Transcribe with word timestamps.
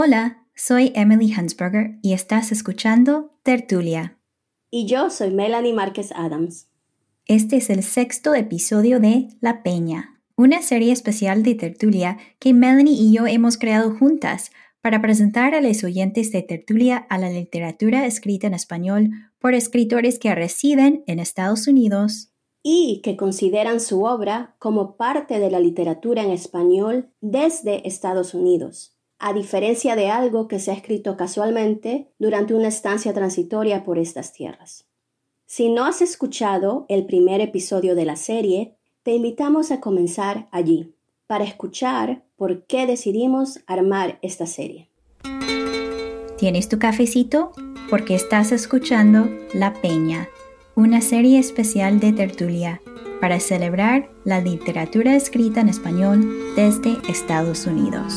Hola, 0.00 0.46
soy 0.54 0.92
Emily 0.94 1.32
Hansberger 1.32 1.98
y 2.02 2.12
estás 2.12 2.52
escuchando 2.52 3.32
Tertulia. 3.42 4.16
Y 4.70 4.86
yo 4.86 5.10
soy 5.10 5.32
Melanie 5.32 5.72
Márquez 5.72 6.12
Adams. 6.14 6.68
Este 7.26 7.56
es 7.56 7.68
el 7.68 7.82
sexto 7.82 8.36
episodio 8.36 9.00
de 9.00 9.26
La 9.40 9.64
Peña, 9.64 10.20
una 10.36 10.62
serie 10.62 10.92
especial 10.92 11.42
de 11.42 11.56
Tertulia 11.56 12.16
que 12.38 12.54
Melanie 12.54 12.94
y 12.94 13.12
yo 13.12 13.26
hemos 13.26 13.58
creado 13.58 13.90
juntas 13.92 14.52
para 14.82 15.02
presentar 15.02 15.56
a 15.56 15.60
los 15.60 15.82
oyentes 15.82 16.30
de 16.30 16.42
Tertulia 16.42 16.98
a 17.10 17.18
la 17.18 17.30
literatura 17.30 18.06
escrita 18.06 18.46
en 18.46 18.54
español 18.54 19.10
por 19.40 19.54
escritores 19.54 20.20
que 20.20 20.32
residen 20.32 21.02
en 21.08 21.18
Estados 21.18 21.66
Unidos 21.66 22.30
y 22.62 23.00
que 23.02 23.16
consideran 23.16 23.80
su 23.80 24.04
obra 24.04 24.54
como 24.60 24.96
parte 24.96 25.40
de 25.40 25.50
la 25.50 25.58
literatura 25.58 26.22
en 26.22 26.30
español 26.30 27.10
desde 27.20 27.88
Estados 27.88 28.32
Unidos 28.32 28.94
a 29.18 29.32
diferencia 29.32 29.96
de 29.96 30.10
algo 30.10 30.48
que 30.48 30.58
se 30.58 30.70
ha 30.70 30.74
escrito 30.74 31.16
casualmente 31.16 32.08
durante 32.18 32.54
una 32.54 32.68
estancia 32.68 33.12
transitoria 33.12 33.84
por 33.84 33.98
estas 33.98 34.32
tierras. 34.32 34.86
Si 35.46 35.70
no 35.70 35.84
has 35.84 36.02
escuchado 36.02 36.86
el 36.88 37.06
primer 37.06 37.40
episodio 37.40 37.94
de 37.94 38.04
la 38.04 38.16
serie, 38.16 38.76
te 39.02 39.12
invitamos 39.12 39.70
a 39.70 39.80
comenzar 39.80 40.48
allí, 40.52 40.94
para 41.26 41.44
escuchar 41.44 42.22
por 42.36 42.64
qué 42.64 42.86
decidimos 42.86 43.60
armar 43.66 44.18
esta 44.22 44.46
serie. 44.46 44.88
¿Tienes 46.38 46.68
tu 46.68 46.78
cafecito? 46.78 47.52
Porque 47.90 48.14
estás 48.14 48.52
escuchando 48.52 49.28
La 49.54 49.74
Peña, 49.74 50.28
una 50.74 51.00
serie 51.00 51.38
especial 51.38 52.00
de 52.00 52.12
tertulia 52.12 52.80
para 53.20 53.40
celebrar 53.40 54.10
la 54.24 54.40
literatura 54.40 55.16
escrita 55.16 55.60
en 55.60 55.68
español 55.68 56.54
desde 56.54 56.98
Estados 57.10 57.66
Unidos. 57.66 58.14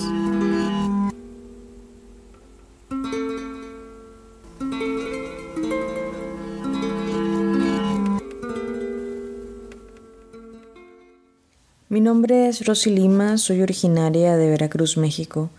Nombre 12.12 12.50
es 12.50 12.66
Rosy 12.66 12.90
Lima, 12.90 13.38
soy 13.38 13.62
originaria 13.62 14.36
de 14.36 14.50
Veracruz, 14.50 14.98
México. 14.98 15.50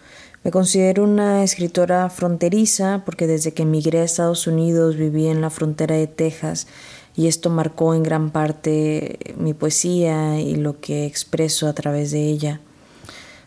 Me 0.44 0.50
considero 0.50 1.02
una 1.02 1.42
escritora 1.42 2.10
fronteriza 2.10 3.04
porque 3.06 3.26
desde 3.26 3.54
que 3.54 3.62
emigré 3.62 4.00
a 4.00 4.04
Estados 4.04 4.46
Unidos 4.46 4.96
viví 4.96 5.28
en 5.28 5.40
la 5.40 5.48
frontera 5.48 5.94
de 5.94 6.08
Texas 6.08 6.66
y 7.16 7.26
esto 7.26 7.48
marcó 7.48 7.94
en 7.94 8.02
gran 8.02 8.30
parte 8.32 9.34
mi 9.38 9.54
poesía 9.54 10.42
y 10.42 10.56
lo 10.56 10.78
que 10.78 11.06
expreso 11.06 11.68
a 11.68 11.72
través 11.72 12.10
de 12.10 12.28
ella. 12.28 12.60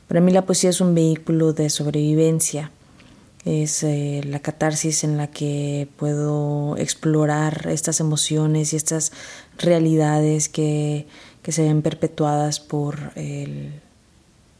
Para 0.07 0.19
mí 0.19 0.31
la 0.31 0.47
poesía 0.47 0.71
es 0.71 0.81
un 0.81 0.95
vehículo 0.95 1.53
de 1.53 1.69
sobrevivencia, 1.69 2.71
es 3.45 3.83
eh, 3.83 4.21
la 4.25 4.39
catarsis 4.39 5.03
en 5.03 5.17
la 5.17 5.27
que 5.27 5.87
puedo 5.97 6.75
explorar 6.77 7.67
estas 7.69 7.99
emociones 7.99 8.73
y 8.73 8.77
estas 8.77 9.11
realidades 9.59 10.49
que 10.49 11.05
que 11.45 11.51
se 11.51 11.61
ven 11.61 11.83
perpetuadas 11.83 12.59
por, 12.59 13.11
el, 13.13 13.71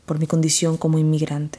por 0.05 0.19
mi 0.19 0.27
condición 0.27 0.77
como 0.77 0.99
inmigrante. 0.99 1.57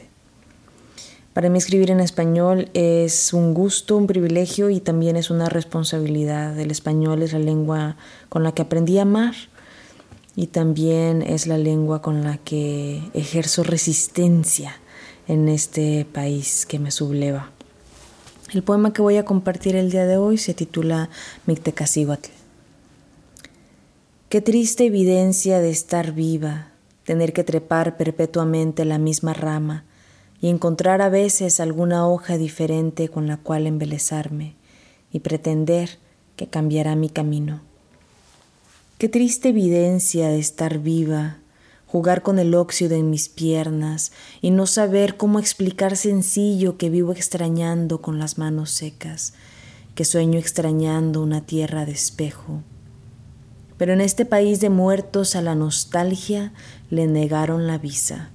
Para 1.33 1.49
mí 1.49 1.57
escribir 1.57 1.91
en 1.91 1.99
español 1.99 2.69
es 2.73 3.33
un 3.33 3.53
gusto, 3.53 3.97
un 3.97 4.07
privilegio 4.07 4.69
y 4.69 4.79
también 4.79 5.17
es 5.17 5.29
una 5.29 5.49
responsabilidad. 5.49 6.57
El 6.57 6.71
español 6.71 7.23
es 7.23 7.33
la 7.33 7.39
lengua 7.39 7.97
con 8.29 8.43
la 8.43 8.53
que 8.53 8.61
aprendí 8.61 8.99
a 8.99 9.01
amar 9.01 9.35
y 10.37 10.47
también 10.47 11.21
es 11.21 11.45
la 11.45 11.57
lengua 11.57 12.01
con 12.01 12.23
la 12.23 12.37
que 12.37 13.03
ejerzo 13.13 13.63
resistencia 13.63 14.79
en 15.27 15.49
este 15.49 16.07
país 16.09 16.65
que 16.65 16.79
me 16.79 16.89
subleva. 16.89 17.51
El 18.53 18.63
poema 18.63 18.93
que 18.93 19.01
voy 19.01 19.17
a 19.17 19.25
compartir 19.25 19.75
el 19.75 19.91
día 19.91 20.05
de 20.05 20.15
hoy 20.15 20.37
se 20.37 20.53
titula 20.53 21.09
Mictecacihuatl. 21.47 22.36
Qué 24.29 24.41
triste 24.41 24.87
evidencia 24.87 25.61
de 25.61 25.69
estar 25.69 26.11
viva, 26.11 26.71
tener 27.05 27.31
que 27.31 27.45
trepar 27.45 27.95
perpetuamente 27.95 28.83
la 28.83 28.97
misma 28.97 29.33
rama 29.33 29.85
y 30.41 30.49
encontrar 30.49 31.01
a 31.01 31.07
veces 31.07 31.61
alguna 31.61 32.05
hoja 32.05 32.37
diferente 32.37 33.07
con 33.07 33.27
la 33.27 33.37
cual 33.37 33.67
embelezarme 33.67 34.55
y 35.13 35.19
pretender 35.19 35.91
que 36.35 36.47
cambiará 36.47 36.97
mi 36.97 37.07
camino. 37.07 37.61
Qué 38.97 39.07
triste 39.07 39.47
evidencia 39.47 40.27
de 40.27 40.39
estar 40.39 40.79
viva, 40.79 41.37
jugar 41.85 42.21
con 42.21 42.37
el 42.37 42.53
óxido 42.53 42.97
en 42.97 43.09
mis 43.09 43.29
piernas 43.29 44.11
y 44.41 44.51
no 44.51 44.67
saber 44.67 45.15
cómo 45.15 45.39
explicar 45.39 45.95
sencillo 45.95 46.77
que 46.77 46.89
vivo 46.89 47.13
extrañando 47.13 48.01
con 48.01 48.19
las 48.19 48.37
manos 48.37 48.71
secas, 48.71 49.35
que 49.95 50.03
sueño 50.03 50.37
extrañando 50.37 51.23
una 51.23 51.45
tierra 51.45 51.85
de 51.85 51.93
espejo 51.93 52.61
pero 53.77 53.93
en 53.93 54.01
este 54.01 54.25
país 54.25 54.59
de 54.59 54.69
muertos 54.69 55.35
a 55.35 55.41
la 55.41 55.55
nostalgia 55.55 56.51
le 56.89 57.07
negaron 57.07 57.67
la 57.67 57.77
visa. 57.77 58.31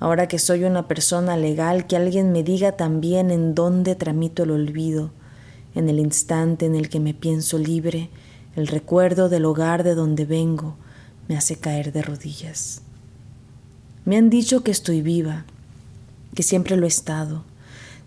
Ahora 0.00 0.26
que 0.28 0.38
soy 0.38 0.64
una 0.64 0.88
persona 0.88 1.36
legal, 1.36 1.86
que 1.86 1.96
alguien 1.96 2.32
me 2.32 2.42
diga 2.42 2.72
también 2.72 3.30
en 3.30 3.54
dónde 3.54 3.94
tramito 3.94 4.42
el 4.42 4.50
olvido, 4.50 5.12
en 5.74 5.88
el 5.88 5.98
instante 5.98 6.66
en 6.66 6.74
el 6.74 6.88
que 6.88 7.00
me 7.00 7.14
pienso 7.14 7.58
libre, 7.58 8.10
el 8.56 8.66
recuerdo 8.66 9.28
del 9.28 9.44
hogar 9.44 9.82
de 9.82 9.94
donde 9.94 10.24
vengo 10.24 10.76
me 11.28 11.36
hace 11.36 11.56
caer 11.56 11.92
de 11.92 12.02
rodillas. 12.02 12.82
Me 14.04 14.16
han 14.16 14.28
dicho 14.28 14.62
que 14.62 14.70
estoy 14.70 15.00
viva, 15.00 15.44
que 16.34 16.42
siempre 16.42 16.76
lo 16.76 16.84
he 16.84 16.88
estado. 16.88 17.44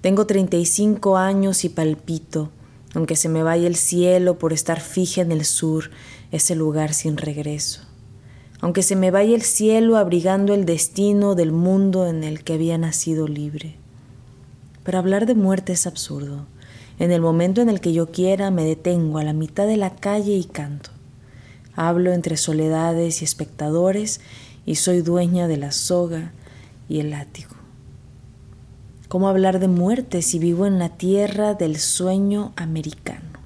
Tengo 0.01 0.27
35 0.27 1.17
años 1.17 1.65
y 1.65 1.69
palpito, 1.69 2.51
aunque 2.93 3.15
se 3.15 3.29
me 3.29 3.43
vaya 3.43 3.67
el 3.67 3.75
cielo 3.75 4.37
por 4.37 4.53
estar 4.53 4.79
fija 4.79 5.21
en 5.21 5.31
el 5.31 5.45
sur 5.45 5.89
ese 6.31 6.55
lugar 6.55 6.93
sin 6.93 7.17
regreso. 7.17 7.81
Aunque 8.59 8.83
se 8.83 8.95
me 8.95 9.11
vaya 9.11 9.35
el 9.35 9.43
cielo 9.43 9.97
abrigando 9.97 10.53
el 10.53 10.65
destino 10.65 11.35
del 11.35 11.51
mundo 11.51 12.07
en 12.07 12.23
el 12.23 12.43
que 12.43 12.53
había 12.53 12.77
nacido 12.77 13.27
libre. 13.27 13.75
Pero 14.83 14.97
hablar 14.97 15.25
de 15.25 15.35
muerte 15.35 15.73
es 15.73 15.85
absurdo. 15.85 16.45
En 16.99 17.11
el 17.11 17.21
momento 17.21 17.61
en 17.61 17.69
el 17.69 17.79
que 17.79 17.93
yo 17.93 18.11
quiera 18.11 18.49
me 18.49 18.63
detengo 18.63 19.19
a 19.19 19.23
la 19.23 19.33
mitad 19.33 19.67
de 19.67 19.77
la 19.77 19.95
calle 19.95 20.33
y 20.33 20.45
canto. 20.45 20.89
Hablo 21.75 22.11
entre 22.11 22.37
soledades 22.37 23.21
y 23.21 23.25
espectadores 23.25 24.21
y 24.65 24.75
soy 24.75 25.01
dueña 25.01 25.47
de 25.47 25.57
la 25.57 25.71
soga 25.71 26.31
y 26.89 26.99
el 26.99 27.11
látigo. 27.11 27.55
¿Cómo 29.07 29.29
hablar 29.29 29.59
de 29.59 29.67
muerte 29.67 30.21
si 30.21 30.39
vivo 30.39 30.65
en 30.65 30.79
la 30.79 30.89
tierra 30.89 31.53
del 31.53 31.77
sueño 31.77 32.51
americano? 32.57 33.39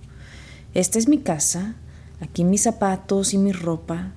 Esta 0.73 0.97
es 0.97 1.07
mi 1.07 1.19
casa, 1.19 1.75
Aquí 2.21 2.43
mis 2.43 2.61
zapatos 2.61 3.33
y 3.33 3.37
mi 3.37 3.51
ropa. 3.51 4.13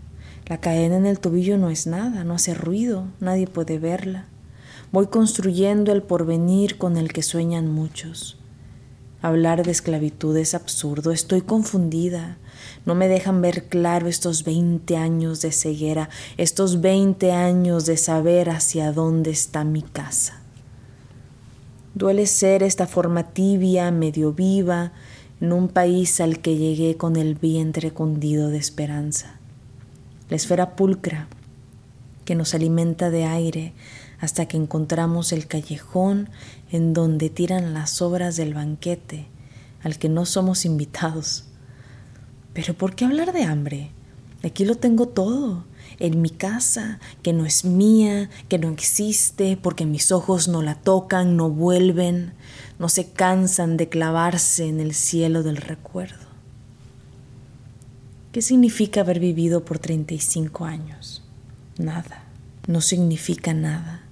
La 0.46 0.60
cadena 0.60 0.96
en 0.96 1.06
el 1.06 1.18
tobillo 1.18 1.56
no 1.56 1.70
es 1.70 1.86
nada, 1.86 2.22
no 2.22 2.34
hace 2.34 2.54
ruido, 2.54 3.06
nadie 3.18 3.46
puede 3.46 3.78
verla. 3.78 4.26
Voy 4.92 5.06
construyendo 5.06 5.90
el 5.90 6.02
porvenir 6.02 6.78
con 6.78 6.96
el 6.98 7.12
que 7.12 7.22
sueñan 7.22 7.66
muchos. 7.72 8.38
Hablar 9.22 9.64
de 9.64 9.70
esclavitud 9.70 10.36
es 10.36 10.54
absurdo, 10.54 11.10
estoy 11.10 11.40
confundida. 11.40 12.36
No 12.84 12.94
me 12.94 13.08
dejan 13.08 13.40
ver 13.40 13.68
claro 13.68 14.06
estos 14.06 14.44
veinte 14.44 14.98
años 14.98 15.40
de 15.40 15.50
ceguera, 15.50 16.10
estos 16.36 16.82
veinte 16.82 17.32
años 17.32 17.86
de 17.86 17.96
saber 17.96 18.50
hacia 18.50 18.92
dónde 18.92 19.30
está 19.30 19.64
mi 19.64 19.80
casa. 19.80 20.42
Duele 21.94 22.26
ser 22.26 22.62
esta 22.62 22.86
forma 22.86 23.30
tibia, 23.30 23.90
medio 23.90 24.34
viva, 24.34 24.92
en 25.40 25.52
un 25.52 25.68
país 25.68 26.20
al 26.20 26.40
que 26.40 26.56
llegué 26.56 26.96
con 26.96 27.16
el 27.16 27.34
vientre 27.34 27.90
cundido 27.90 28.48
de 28.48 28.58
esperanza. 28.58 29.38
La 30.28 30.36
esfera 30.36 30.76
pulcra 30.76 31.28
que 32.24 32.34
nos 32.34 32.54
alimenta 32.54 33.10
de 33.10 33.24
aire 33.24 33.72
hasta 34.20 34.46
que 34.46 34.56
encontramos 34.56 35.32
el 35.32 35.46
callejón 35.46 36.30
en 36.70 36.94
donde 36.94 37.28
tiran 37.28 37.74
las 37.74 38.00
obras 38.00 38.36
del 38.36 38.54
banquete 38.54 39.26
al 39.82 39.98
que 39.98 40.08
no 40.08 40.24
somos 40.24 40.64
invitados. 40.64 41.44
Pero 42.54 42.74
¿por 42.74 42.94
qué 42.94 43.04
hablar 43.04 43.32
de 43.32 43.42
hambre? 43.42 43.90
Aquí 44.42 44.64
lo 44.64 44.76
tengo 44.76 45.08
todo, 45.08 45.64
en 45.98 46.22
mi 46.22 46.30
casa, 46.30 46.98
que 47.22 47.32
no 47.32 47.46
es 47.46 47.64
mía, 47.64 48.30
que 48.48 48.58
no 48.58 48.70
existe, 48.70 49.56
porque 49.56 49.86
mis 49.86 50.12
ojos 50.12 50.48
no 50.48 50.62
la 50.62 50.74
tocan, 50.74 51.36
no 51.36 51.50
vuelven, 51.50 52.32
no 52.78 52.88
se 52.88 53.10
cansan 53.10 53.76
de 53.76 53.88
clavarse 53.88 54.66
en 54.66 54.80
el 54.80 54.94
cielo 54.94 55.42
del 55.42 55.56
recuerdo. 55.56 56.24
¿Qué 58.32 58.42
significa 58.42 59.02
haber 59.02 59.20
vivido 59.20 59.64
por 59.64 59.78
35 59.78 60.64
años? 60.64 61.22
Nada, 61.78 62.24
no 62.66 62.80
significa 62.80 63.54
nada. 63.54 64.02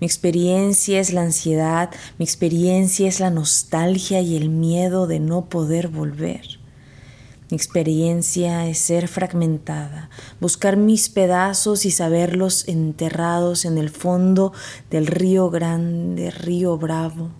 Mi 0.00 0.06
experiencia 0.06 1.00
es 1.00 1.12
la 1.12 1.22
ansiedad, 1.22 1.90
mi 2.18 2.24
experiencia 2.24 3.08
es 3.08 3.20
la 3.20 3.30
nostalgia 3.30 4.20
y 4.20 4.36
el 4.36 4.48
miedo 4.48 5.06
de 5.06 5.20
no 5.20 5.46
poder 5.46 5.88
volver. 5.88 6.57
Mi 7.50 7.56
experiencia 7.56 8.66
es 8.66 8.76
ser 8.76 9.08
fragmentada, 9.08 10.10
buscar 10.38 10.76
mis 10.76 11.08
pedazos 11.08 11.86
y 11.86 11.90
saberlos 11.90 12.68
enterrados 12.68 13.64
en 13.64 13.78
el 13.78 13.88
fondo 13.88 14.52
del 14.90 15.06
río 15.06 15.48
grande, 15.48 16.30
río 16.30 16.76
bravo. 16.76 17.30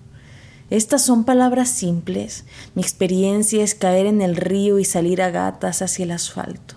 Estas 0.71 1.05
son 1.05 1.25
palabras 1.25 1.69
simples. 1.69 2.45
Mi 2.75 2.81
experiencia 2.81 3.63
es 3.63 3.75
caer 3.75 4.07
en 4.07 4.23
el 4.23 4.37
río 4.37 4.79
y 4.79 4.87
salir 4.87 5.21
a 5.21 5.31
gatas 5.31 5.83
hacia 5.83 6.05
el 6.05 6.13
asfalto. 6.13 6.77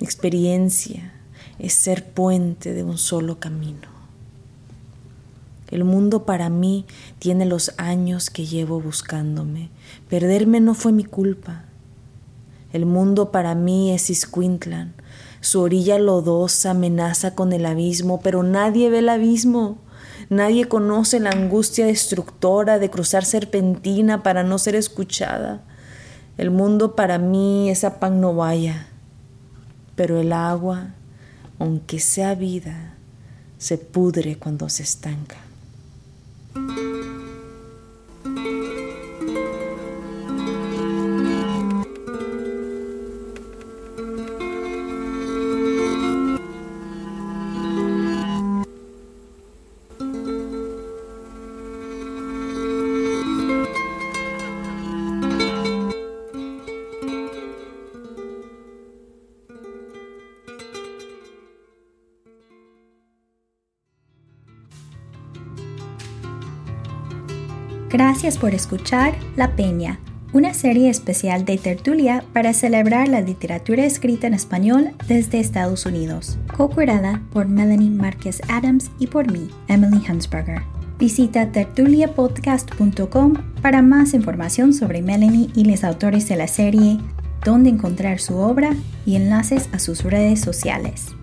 Mi 0.00 0.04
experiencia 0.04 1.12
es 1.60 1.72
ser 1.72 2.04
puente 2.04 2.72
de 2.72 2.82
un 2.82 2.98
solo 2.98 3.38
camino. 3.38 3.94
El 5.70 5.84
mundo 5.84 6.24
para 6.24 6.48
mí 6.48 6.84
tiene 7.20 7.46
los 7.46 7.72
años 7.76 8.28
que 8.28 8.44
llevo 8.44 8.80
buscándome. 8.80 9.70
Perderme 10.08 10.60
no 10.60 10.74
fue 10.74 10.90
mi 10.90 11.04
culpa. 11.04 11.65
El 12.76 12.84
mundo 12.84 13.32
para 13.32 13.54
mí 13.54 13.90
es 13.94 14.10
Iscuintlan. 14.10 14.92
Su 15.40 15.62
orilla 15.62 15.98
lodosa 15.98 16.72
amenaza 16.72 17.34
con 17.34 17.54
el 17.54 17.64
abismo, 17.64 18.20
pero 18.20 18.42
nadie 18.42 18.90
ve 18.90 18.98
el 18.98 19.08
abismo. 19.08 19.78
Nadie 20.28 20.68
conoce 20.68 21.18
la 21.18 21.30
angustia 21.30 21.86
destructora 21.86 22.78
de 22.78 22.90
cruzar 22.90 23.24
serpentina 23.24 24.22
para 24.22 24.42
no 24.42 24.58
ser 24.58 24.74
escuchada. 24.74 25.62
El 26.36 26.50
mundo 26.50 26.94
para 26.94 27.16
mí 27.16 27.70
es 27.70 27.86
vaya, 28.34 28.88
pero 29.94 30.20
el 30.20 30.34
agua, 30.34 30.90
aunque 31.58 31.98
sea 31.98 32.34
vida, 32.34 32.92
se 33.56 33.78
pudre 33.78 34.36
cuando 34.36 34.68
se 34.68 34.82
estanca. 34.82 35.45
Gracias 67.96 68.36
por 68.36 68.52
escuchar 68.52 69.14
La 69.36 69.56
Peña, 69.56 70.00
una 70.34 70.52
serie 70.52 70.90
especial 70.90 71.46
de 71.46 71.56
tertulia 71.56 72.24
para 72.34 72.52
celebrar 72.52 73.08
la 73.08 73.22
literatura 73.22 73.86
escrita 73.86 74.26
en 74.26 74.34
español 74.34 74.90
desde 75.08 75.40
Estados 75.40 75.86
Unidos, 75.86 76.38
co-curada 76.54 77.22
por 77.32 77.48
Melanie 77.48 77.88
Márquez 77.88 78.42
Adams 78.50 78.90
y 78.98 79.06
por 79.06 79.32
mí, 79.32 79.48
Emily 79.68 80.02
Hansberger. 80.06 80.60
Visita 80.98 81.50
tertuliapodcast.com 81.52 83.32
para 83.62 83.80
más 83.80 84.12
información 84.12 84.74
sobre 84.74 85.00
Melanie 85.00 85.48
y 85.54 85.64
los 85.64 85.82
autores 85.82 86.28
de 86.28 86.36
la 86.36 86.48
serie, 86.48 86.98
dónde 87.46 87.70
encontrar 87.70 88.18
su 88.18 88.36
obra 88.36 88.76
y 89.06 89.16
enlaces 89.16 89.70
a 89.72 89.78
sus 89.78 90.04
redes 90.04 90.42
sociales. 90.42 91.14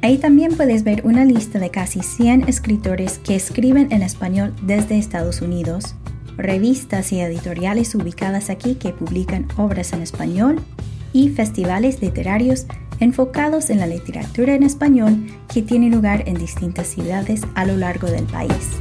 Ahí 0.00 0.16
también 0.16 0.56
puedes 0.56 0.82
ver 0.82 1.02
una 1.04 1.26
lista 1.26 1.58
de 1.58 1.68
casi 1.68 2.00
100 2.00 2.48
escritores 2.48 3.18
que 3.18 3.36
escriben 3.36 3.92
en 3.92 4.00
español 4.02 4.54
desde 4.62 4.96
Estados 4.96 5.42
Unidos 5.42 5.94
revistas 6.36 7.12
y 7.12 7.20
editoriales 7.20 7.94
ubicadas 7.94 8.50
aquí 8.50 8.74
que 8.74 8.90
publican 8.92 9.46
obras 9.56 9.92
en 9.92 10.02
español 10.02 10.60
y 11.12 11.28
festivales 11.28 12.00
literarios 12.00 12.66
enfocados 13.00 13.70
en 13.70 13.80
la 13.80 13.86
literatura 13.86 14.54
en 14.54 14.62
español 14.62 15.26
que 15.52 15.62
tienen 15.62 15.92
lugar 15.92 16.28
en 16.28 16.34
distintas 16.34 16.88
ciudades 16.88 17.42
a 17.54 17.64
lo 17.64 17.76
largo 17.76 18.06
del 18.06 18.24
país. 18.24 18.80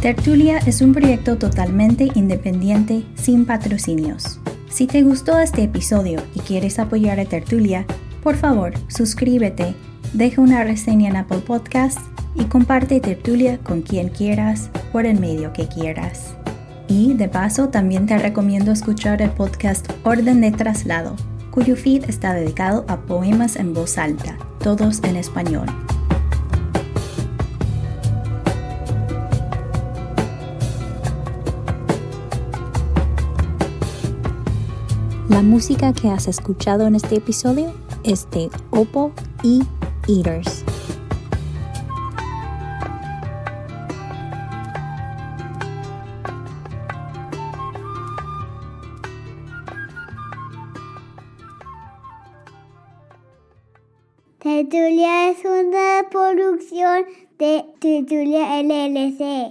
Tertulia 0.00 0.58
es 0.64 0.80
un 0.80 0.94
proyecto 0.94 1.36
totalmente 1.36 2.08
independiente 2.14 3.04
sin 3.16 3.44
patrocinios. 3.44 4.40
Si 4.70 4.86
te 4.86 5.02
gustó 5.02 5.38
este 5.38 5.64
episodio 5.64 6.22
y 6.34 6.40
quieres 6.40 6.78
apoyar 6.78 7.20
a 7.20 7.26
Tertulia, 7.26 7.84
por 8.22 8.36
favor 8.36 8.72
suscríbete 8.88 9.74
deja 10.12 10.42
una 10.42 10.64
reseña 10.64 11.08
en 11.10 11.16
Apple 11.16 11.38
Podcasts 11.38 12.02
y 12.34 12.44
comparte 12.44 13.00
tertulia 13.00 13.58
con 13.58 13.82
quien 13.82 14.08
quieras 14.08 14.70
por 14.92 15.06
el 15.06 15.18
medio 15.18 15.52
que 15.52 15.68
quieras. 15.68 16.34
Y 16.88 17.14
de 17.14 17.28
paso 17.28 17.68
también 17.68 18.06
te 18.06 18.18
recomiendo 18.18 18.72
escuchar 18.72 19.22
el 19.22 19.30
podcast 19.30 19.88
Orden 20.04 20.40
de 20.40 20.50
Traslado, 20.50 21.14
cuyo 21.50 21.76
feed 21.76 22.04
está 22.08 22.34
dedicado 22.34 22.84
a 22.88 22.96
poemas 22.98 23.56
en 23.56 23.74
voz 23.74 23.98
alta, 23.98 24.36
todos 24.60 25.02
en 25.04 25.16
español. 25.16 25.66
La 35.28 35.42
música 35.42 35.92
que 35.92 36.10
has 36.10 36.26
escuchado 36.26 36.88
en 36.88 36.96
este 36.96 37.16
episodio 37.16 37.72
es 38.02 38.28
de 38.32 38.50
Oppo 38.72 39.12
y 39.44 39.62
eaters. 40.10 40.64
Tertulia 54.40 55.30
es 55.30 55.44
una 55.44 56.08
producción 56.10 57.04
de 57.38 57.64
Tertulia 57.78 58.60
LLC. 58.62 59.48